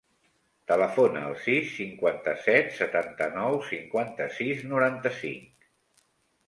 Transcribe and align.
Telefona 0.69 1.19
al 1.27 1.35
sis, 1.41 1.67
cinquanta-set, 1.75 2.73
setanta-nou, 2.79 3.59
cinquanta-sis, 3.71 4.67
noranta-cinc. 4.75 5.71